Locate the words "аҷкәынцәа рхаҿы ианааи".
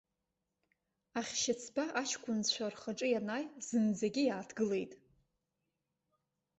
2.01-3.45